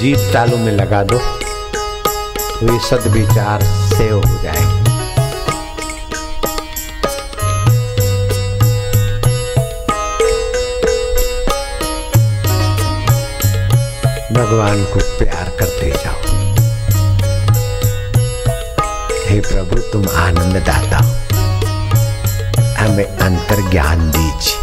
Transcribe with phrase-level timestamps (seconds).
[0.00, 4.80] Jeep तालू में लगा दो तो ये सदविचार सेव हो जाएँगे।
[14.34, 16.20] भगवान को प्यार करते जाओ।
[19.26, 21.12] हे प्रभु, तुम आनंद दाता हो।
[22.74, 24.56] हमें अंतर ज्ञान दीजिए।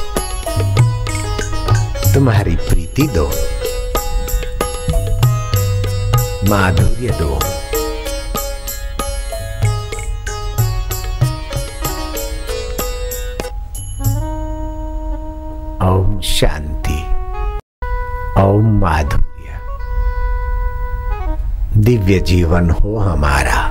[2.14, 3.57] तुम्हारी प्रीति दो।
[6.50, 7.34] माधुर्य दो
[15.88, 17.00] ओम शांति
[18.42, 19.60] ओम माधुर्य
[21.78, 23.62] दिव्य जीवन हो हमारा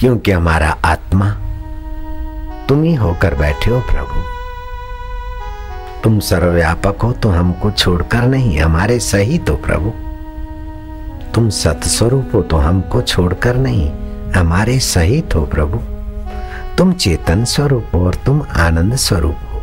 [0.00, 1.30] क्योंकि हमारा आत्मा
[2.68, 4.24] तुम ही होकर बैठे हो प्रभु
[6.02, 10.05] तुम सर्वव्यापक हो तो हमको छोड़कर नहीं हमारे सही तो प्रभु
[11.36, 13.90] तुम सत्स्वरूप हो तो हमको छोड़कर नहीं,
[14.32, 15.78] हमारे सहित हो प्रभु।
[16.78, 19.60] तुम चेतन स्वरूप हो और तुम आनंद स्वरूप हो।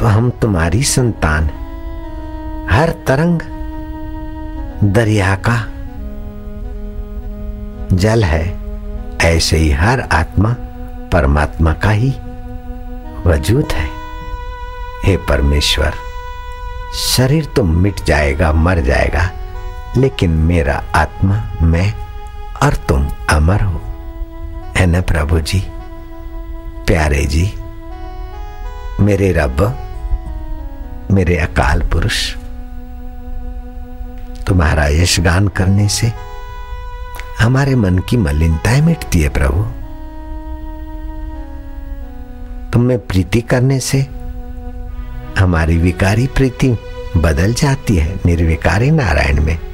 [0.00, 1.50] तो हम तुम्हारी संतान
[2.70, 3.40] हर तरंग
[4.94, 5.58] दरिया का
[7.92, 8.44] जल है,
[9.24, 10.56] ऐसे ही हर आत्मा
[11.12, 12.10] परमात्मा का ही
[13.26, 13.88] वजूद है।
[15.04, 15.92] हे परमेश्वर,
[17.06, 19.30] शरीर तो मिट जाएगा, मर जाएगा।
[19.96, 21.92] लेकिन मेरा आत्मा, मैं
[22.62, 23.80] और तुम अमर हो।
[24.76, 25.60] है ना प्रभु जी?
[26.86, 27.52] प्यारे जी,
[29.00, 29.60] मेरे रब,
[31.10, 32.34] मेरे अकाल पुरुष,
[34.46, 36.12] तुम्हारा यशगान करने से
[37.40, 39.62] हमारे मन की मलिनताएँ मिटती है प्रभु।
[42.72, 44.06] तुम्हें प्रीति करने से
[45.38, 46.76] हमारी विकारी प्रीति
[47.16, 49.73] बदल जाती है, निर्विकारी नारायण में।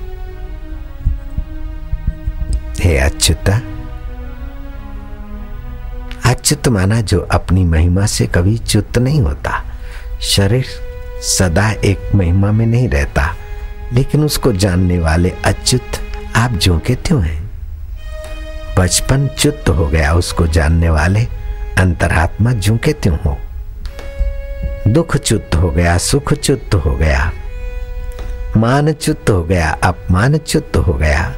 [2.80, 3.48] हे अच्युत
[6.26, 9.62] अच्युत माना जो अपनी महिमा से कभी च्युत नहीं होता।
[10.20, 10.64] शरीर
[11.22, 13.34] सदा एक महिमा में नहीं रहता,
[13.92, 16.00] लेकिन उसको जानने वाले अच्युत
[16.36, 17.50] आप जो के त्यों हैं।
[18.78, 21.24] बचपन च्युत हो गया, उसको जानने वाले
[21.78, 23.36] अंतरात्मा जो के त्यों हो।
[24.88, 27.32] दुख च्युत हो गया, सुख च्युत हो गया,
[28.56, 31.32] मान च्युत हो गया, अपमान च्युत हो गया।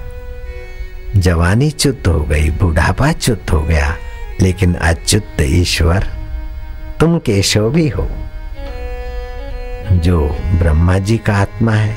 [1.17, 3.97] जवानी चुत हो गई, बुढ़ापा चुत हो गया,
[4.41, 6.07] लेकिन अच्युत ईश्वर
[7.01, 8.09] तुम केशव भी हो,
[9.93, 11.97] जो ब्रह्मा जी का आत्मा है।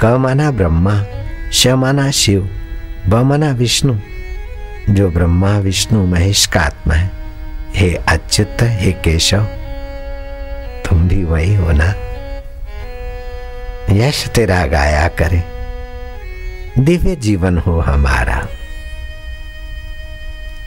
[0.00, 1.04] क माना ब्रह्मा,
[1.52, 2.50] श माना शिव,
[3.08, 3.98] ब माना विष्णु,
[4.90, 7.10] जो ब्रह्मा, विष्णु, महेश का आत्मा है।
[7.74, 9.42] हे अच्युत, हे केशव,
[10.86, 11.94] तुम भी वही हो ना।
[13.90, 15.61] यश तेरा गाया करे।
[16.78, 18.48] दिव्य जीवन हो हमारा।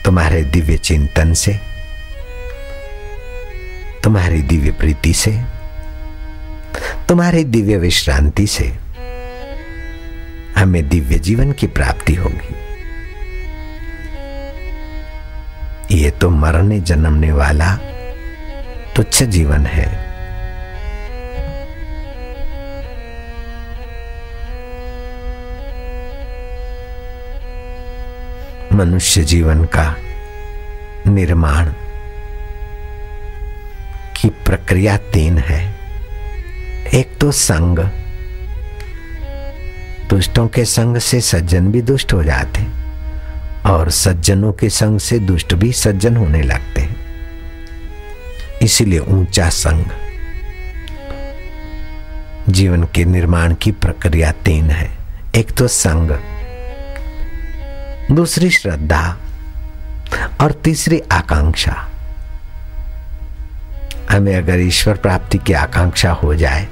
[0.04, 1.60] तुम्हारे दिव्य चिंतन से,
[4.04, 5.42] तुम्हारी दिव्य प्रीति से,
[7.08, 8.78] तुम्हारी दिव्य विश्रांति से
[10.56, 12.54] हमें दिव्य जीवन की प्राप्ति होगी।
[16.02, 17.76] ये तो मरने जन्मने वाला
[18.96, 20.05] तुच्छ जीवन है।
[28.76, 29.96] मनुष्य जीवन का
[31.06, 31.66] निर्माण
[34.16, 35.76] की प्रक्रिया तीन है।
[36.94, 37.78] एक तो संग।
[40.10, 42.66] दुष्टों के संग से सज्जन भी दुष्ट हो जाते
[43.70, 46.96] और सज्जनों के संग से दुष्ट भी सज्जन होने लगते हैं।
[48.62, 49.84] इसीलिए ऊँचा संग।
[52.48, 54.90] जीवन के निर्माण की प्रक्रिया तीन है।
[55.34, 56.35] एक तो संग।
[58.12, 59.16] दूसरी श्रद्धा
[60.40, 61.72] और तीसरी आकांक्षा।
[64.10, 66.66] हमें अगर ईश्वर प्राप्ति की आकांक्षा हो जाए,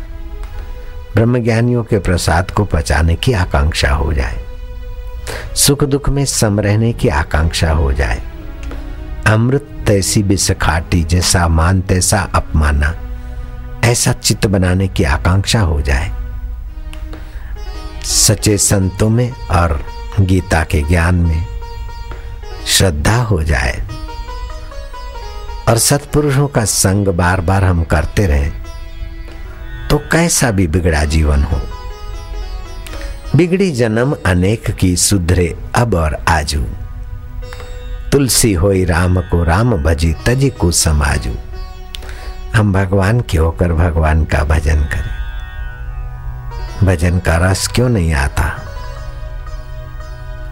[1.15, 4.45] ब्रह्मज्ञानियों के प्रसाद को पचाने की आकांक्षा हो जाए,
[5.57, 8.23] सुख दुख में सम रहने की आकांक्षा हो जाए,
[9.27, 12.95] अमृत तैसी बिसखाटी जैसा मान तैसा अपमाना,
[13.85, 16.13] ऐसा चित्त बनाने की आकांक्षा हो जाए।
[18.05, 19.81] सच्चे संतों में और
[20.21, 21.47] गीता के ज्ञान में
[22.67, 23.89] श्रद्धा हो जाए
[25.69, 28.51] और सत्पुरुषों का संग बार बार हम करते रहे
[29.91, 31.61] तो कैसा भी बिगड़ा जीवन हो।
[33.37, 36.65] बिगड़ी जन्म अनेक की सुधरे अब और आजू।
[38.13, 41.35] तुलसी होई राम को राम भजी, तजी को समाजू।
[42.55, 45.15] हम भगवान के होकर भगवान का भजन करें।
[46.87, 48.64] भजन का रस क्यों नहीं आता?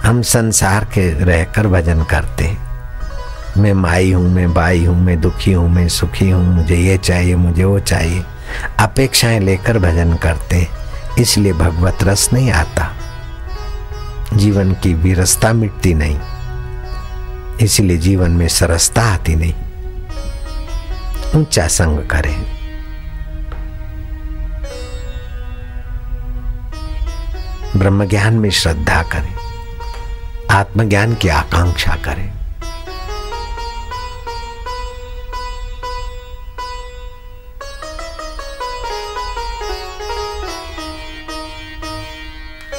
[0.02, 2.70] हम संसार के रहकर भजन करते हैं।
[3.56, 7.34] मैं माई हूँ, मैं बाई हूँ, मैं दुखी हूँ, मैं सुखी हूँ, मुझे ये चाहिए,
[7.36, 8.22] मुझे वो चाहिए।
[8.80, 10.68] अपेक्षाएँ लेकर भजन करते हैं,
[11.18, 12.90] इसलिए भगवत रस नहीं आता।
[14.34, 16.18] जीवन की विरसता मिटती नहीं,
[17.60, 19.54] इसलिए जीवन में सरसता आती नहीं।
[21.34, 22.34] ऊँचा संग करें।
[27.76, 29.41] ब्रह्म ज्ञान में श्रद्धा करें।
[30.52, 32.42] आत्मज्ञान की आकांक्षा करें।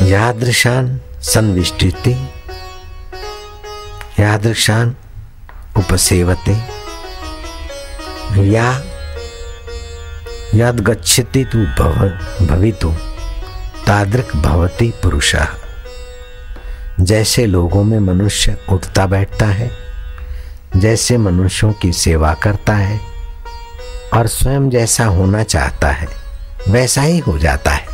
[0.08, 2.14] यादृशान संविष्टिति,
[4.20, 4.96] यादृशान
[5.78, 6.56] उपसेवते,
[8.52, 8.70] या
[10.56, 11.96] यद गच्छति तु भव,
[12.46, 12.92] भवितु
[13.88, 15.36] तादृक भवती पुरुष।
[17.00, 19.70] जैसे लोगों में मनुष्य उठता बैठता है,
[20.78, 23.00] जैसे मनुष्यों की सेवा करता है
[24.14, 26.08] और स्वयं जैसा होना चाहता है,
[26.68, 27.92] वैसा ही हो जाता है।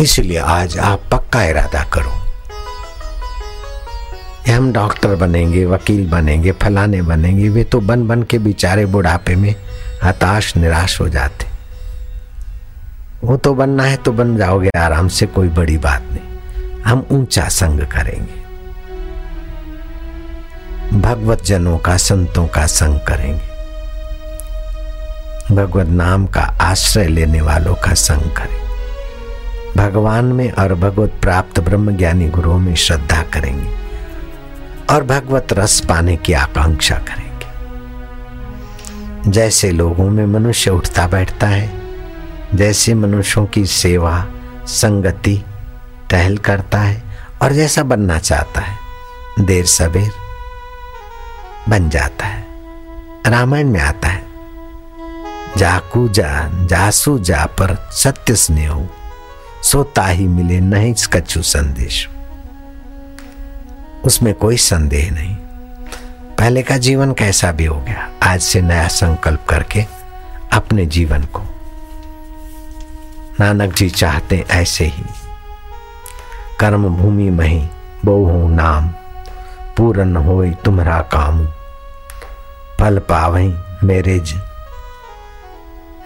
[0.00, 2.18] इसलिए आज आप पक्का इरादा करो
[4.50, 9.54] हम डॉक्टर बनेंगे, वकील बनेंगे, फलाने बनेंगे, वे तो बन बन के बेचारे बुढ़ापे में
[10.02, 11.46] हताश, निराश हो जाते।
[13.24, 16.02] वो तो बनना है तो बन जाओगे, आराम से कोई बड़ी बात
[16.86, 18.50] हम ऊँचा संग करेंगे।
[20.98, 23.50] भगवत जनों का, संतों का संग करेंगे।
[25.54, 28.70] भगवत नाम का आश्रय लेने वालों का संग करेंगे।
[29.76, 33.70] भगवान में और भगवत प्राप्त ब्रह्म ज्ञानी गुरुओं में श्रद्धा करेंगे
[34.94, 37.30] और भगवत रस पाने की आकांक्षा करेंगे।
[39.30, 41.80] जैसे लोगों में मनुष्य उठता बैठता है,
[42.54, 44.26] जैसे मनुष्यों की सेवा,
[44.66, 45.44] संगति
[46.10, 47.02] टहल करता है
[47.42, 48.78] और जैसा बनना चाहता है,
[49.40, 50.10] देर सवेर
[51.68, 52.46] बन जाता है।
[53.26, 54.22] रामायण में आता है,
[55.56, 58.88] जाकू जा जासू जा पर सत्य स्नेह,
[59.62, 62.08] सोता ही मिले नहीं कछु संदेश।
[64.04, 65.36] उसमें कोई संदेह नहीं।
[66.36, 69.84] पहले का जीवन कैसा भी हो गया, आज से नया संकल्प करके
[70.52, 71.42] अपने जीवन को।
[73.40, 75.04] नानक जी चाहते ऐसे ही।
[76.60, 77.68] कर्म भूमि मही
[78.04, 78.88] बहु नाम।
[79.76, 81.46] पूरन हो तुम्हारा काम।
[82.80, 84.18] फल पावई मेरे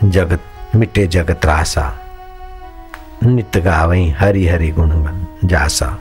[0.05, 0.41] जगत
[0.77, 1.99] मिटे जगत रासा।
[3.23, 5.99] नित गावई हरि हरि गुण जासा।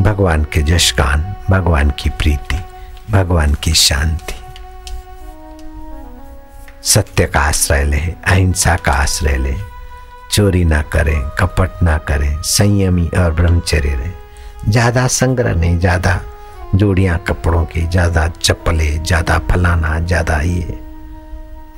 [0.00, 2.60] भगवान के जशकान भगवान की प्रीति,
[3.10, 4.34] भगवान की शांति।
[6.82, 9.69] सत्य का आश्रय ले, अहिंसा का आश्रय ले।
[10.32, 16.20] चोरी ना करें, कपट ना करें, संयमी और ब्रह्मचर्य रहे। ज़्यादा संग्रह नहीं, ज़्यादा
[16.74, 20.78] जोड़ियाँ कपड़ों की, ज़्यादा चप्पले, ज़्यादा फलाना, ज़्यादा ये।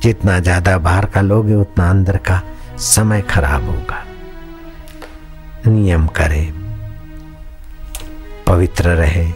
[0.02, 2.42] जितना ज़्यादा बाहर का लोगे, उतना अंदर का
[2.78, 4.04] समय खराब होगा।
[5.66, 6.42] नियम करे,
[8.46, 9.26] पवित्र रहे,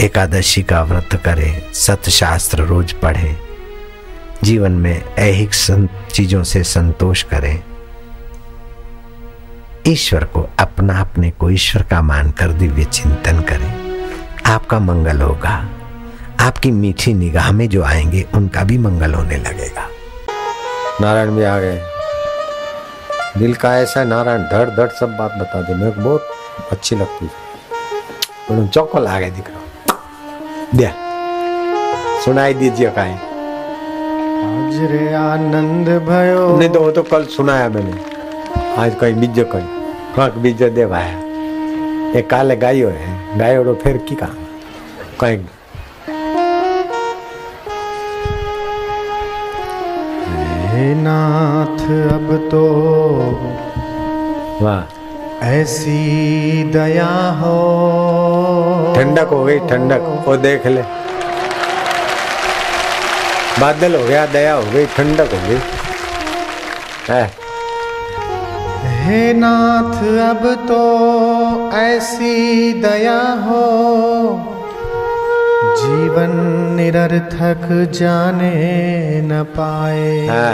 [0.00, 3.34] एकादशी का व्रत करे, सतशास्त्र रोज पढ़े
[4.44, 5.54] जीवन में ऐहिक
[6.12, 7.62] चीज़ों से संतोष करें।
[9.88, 13.92] ईश्वर को अपना अपने को ईश्वर का मानकर दिव्य चिंतन करें।
[14.46, 15.68] आपका मंगल होगा।
[16.40, 19.88] आपकी मीठी निगाह में जो आएँगे, उनका भी मंगल होने लगेगा।
[21.00, 21.82] नारायण भी आ गए।
[23.36, 26.26] दिल का ऐसा नारायण, धड़ धड़ सब बात बता दे। मेरे को बहुत
[26.72, 29.58] अच्छी लगती है। चौकल आ गए, दिख रहा
[32.24, 33.31] सुनाई दीजिए कहीं।
[34.90, 37.92] रे आनंद भयो। नहीं तो वो तो कल सुनाया मैंने।
[38.76, 39.66] आज कहीं बीजे कहीं।
[40.16, 41.18] कांक बीजे दे भाया
[42.18, 44.28] एक काले गायो है। गायो तो फिर की कहा?
[45.20, 45.44] कहीं।
[50.94, 51.82] नाथ
[52.12, 52.62] अब तो
[54.64, 55.98] वाह। ऐसी
[56.64, 57.54] दया हो।
[58.96, 61.01] ठंडक हो गई ठंडक। वो देख ले।
[63.62, 65.58] बादल हो गया दया हो गई ठंडक हो गई।
[67.08, 67.30] है।
[69.04, 70.80] हे नाथ अब तो
[71.72, 73.62] ऐसी दया हो।
[75.78, 76.30] जीवन
[76.76, 78.54] निरर्थक जाने
[79.20, 80.52] न पाए। हाँ।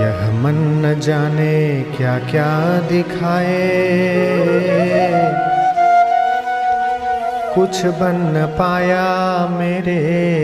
[0.00, 3.54] यह मन न जाने क्या क्या दिखाए।
[7.54, 9.02] कुछ बन न पाया
[9.50, 10.00] मेरे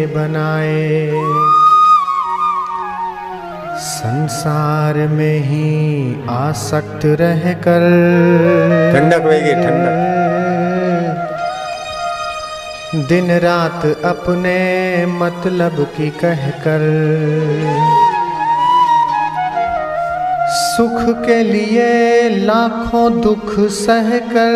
[0.06, 1.10] बनाए।
[3.80, 5.70] संसार में ही
[6.30, 7.86] आसक्त रह कर
[8.94, 9.98] ठंडक वेगी ठंडक।
[13.08, 14.56] दिन रात अपने
[15.16, 16.86] मतलब की कहकर
[20.60, 21.88] सुख के लिए
[22.46, 24.54] लाखों दुख सहकर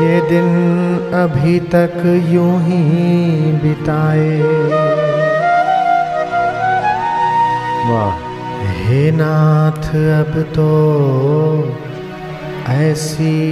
[0.00, 0.48] ये दिन
[1.14, 2.82] अभी तक यूँ ही
[3.52, 4.40] बिताए।
[7.90, 8.34] वाह।
[8.66, 10.68] हे नाथ अब तो
[12.68, 13.46] ऐसी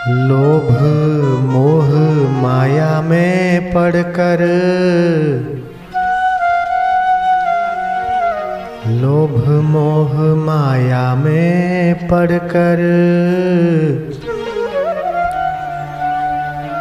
[0.10, 0.78] लोभ,
[1.44, 1.90] मोह,
[2.42, 4.40] माया में पड़कर।
[8.88, 12.78] लोभ, मोह, माया में पड़कर।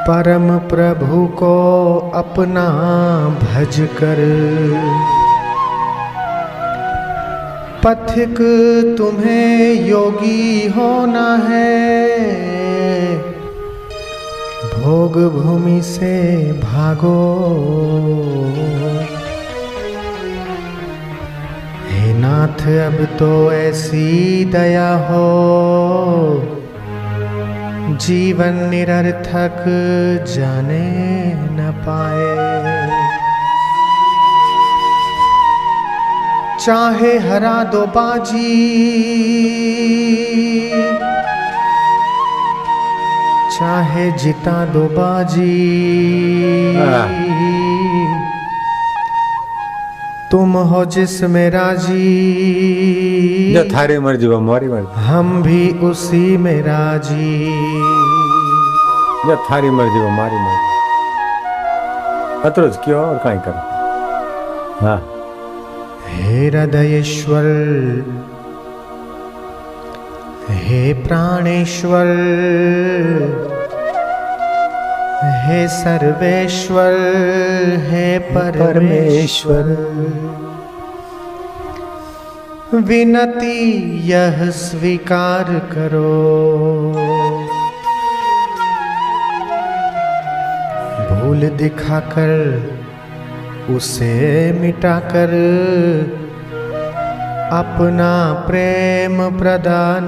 [0.08, 2.68] परम प्रभु को अपना
[3.28, 4.16] भज कर।
[7.84, 8.36] पथिक
[8.98, 12.36] तुम्हें योगी होना है।
[14.86, 17.14] भोग भूमि से भागो।
[21.90, 25.26] हे नाथ, अब तो ऐसी दया हो।
[27.92, 29.64] जीवन निरर्थक
[30.36, 30.88] जाने
[31.34, 32.36] न पाए।
[36.66, 38.76] चाहे हरा दो बाजी
[43.50, 45.56] चाहे जिता दो बाजी।
[50.30, 52.04] तुम हो जिसमें राज़ी।
[53.54, 57.46] जो थारी मर्ज़ी वो मारी मर्ज़ी। हम भी उसी में राज़ी।
[59.28, 60.66] जो थारी मर्ज़ी वो मारी मर्ज़ी।
[62.44, 63.76] अतरुज क्यों और काई करो?
[64.86, 65.12] हाँ।
[66.08, 67.42] हे हृदयेश्वर
[70.48, 72.06] हे प्राणेश्वर
[75.44, 76.94] हे सर्वेश्वर
[77.88, 79.64] हे परमेश्वर
[82.74, 83.58] विनती
[84.08, 86.12] यह स्वीकार करो।
[91.10, 92.32] भूल दिखाकर
[93.76, 95.34] उसे मिटाकर
[97.53, 98.11] अपना
[98.47, 100.05] प्रेम प्रदान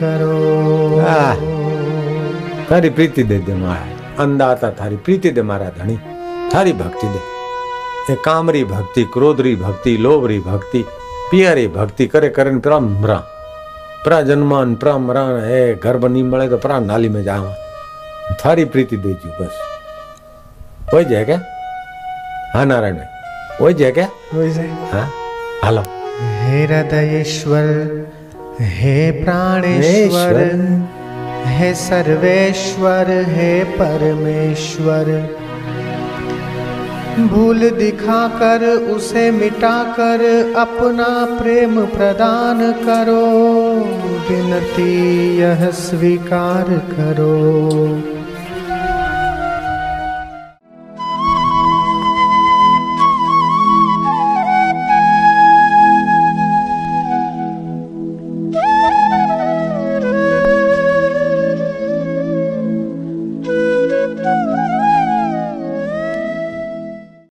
[0.00, 0.38] करो
[1.14, 1.36] आह।
[2.70, 3.86] તારી પ્રીતિ દે દે મારા
[4.24, 5.98] અંદાતા તારી પ્રીતિ દે મારા ધણી
[6.52, 7.20] તારી ભક્તિ દે
[8.12, 10.80] એ કામરી ભક્તિ ક્રોધરી ભક્તિ લોભરી ભક્તિ
[11.30, 13.20] પિયરી ભક્તિ કરે કરે ને પ્રા મરા
[14.04, 15.24] પ્રા જન્માન પ્રા મરા
[15.56, 17.52] એ ઘર બની મળે તો પ્રા નાલી में जावा
[18.40, 19.56] थारी प्रीति देजू बस
[20.92, 21.38] हो जाए क्या
[22.54, 22.98] हाँ नारायण
[23.60, 24.08] हो जाए क्या
[24.92, 25.06] हाँ
[25.64, 25.82] हालो
[26.45, 27.67] हे हृदयेश्वर
[28.61, 30.37] हे प्राणेश्वर
[31.45, 35.11] हे सर्वेश्वर हे परमेश्वर।
[37.27, 40.23] भूल दिखाकर उसे मिटाकर
[40.57, 43.25] अपना प्रेम प्रदान करो।
[44.29, 44.91] विनती
[45.37, 48.14] यह स्वीकार करो।